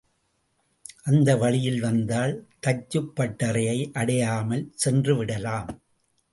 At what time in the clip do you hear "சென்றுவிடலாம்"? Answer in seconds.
4.85-5.69